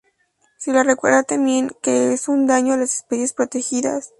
Se 0.57 0.73
le 0.73 0.81
recuerda 0.81 1.21
también 1.21 1.69
que 1.83 2.11
es 2.11 2.27
un 2.27 2.47
daño 2.47 2.73
a 2.73 2.77
las 2.77 2.95
especies 2.95 3.33
protegidas 3.33 4.09